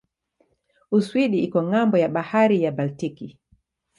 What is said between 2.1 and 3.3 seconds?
bahari ya Baltiki.